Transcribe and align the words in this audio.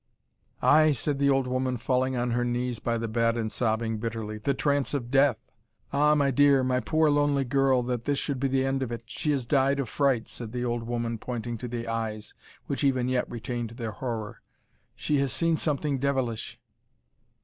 "Ay," 0.63 0.93
said 0.93 1.19
the 1.19 1.29
old 1.29 1.45
woman, 1.45 1.77
falling 1.77 2.15
on 2.15 2.31
her 2.31 2.43
knees 2.43 2.79
by 2.79 2.97
the 2.97 3.07
bed 3.07 3.37
and 3.37 3.51
sobbing 3.51 3.99
bitterly, 3.99 4.39
"the 4.39 4.55
trance 4.55 4.95
of 4.95 5.11
death. 5.11 5.37
Ah, 5.93 6.15
my 6.15 6.31
dear, 6.31 6.63
my 6.63 6.79
poor 6.79 7.07
lonely 7.11 7.43
girl, 7.43 7.83
that 7.83 8.05
this 8.05 8.17
should 8.17 8.39
be 8.39 8.47
the 8.47 8.65
end 8.65 8.81
of 8.81 8.91
it! 8.91 9.03
She 9.05 9.29
has 9.29 9.45
died 9.45 9.79
of 9.79 9.87
fright," 9.87 10.27
said 10.27 10.53
the 10.53 10.65
old 10.65 10.81
woman, 10.81 11.19
pointing 11.19 11.55
to 11.59 11.67
the 11.67 11.87
eyes, 11.87 12.33
which 12.65 12.83
even 12.83 13.09
yet 13.09 13.29
retained 13.29 13.69
their 13.77 13.91
horror. 13.91 14.41
"She 14.95 15.17
has 15.19 15.31
seen 15.31 15.55
something 15.55 15.99
devilish." 15.99 16.59